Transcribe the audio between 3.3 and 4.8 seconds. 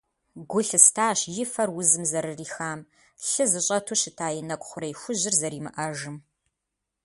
зыщӀэту щыта и нэкӀу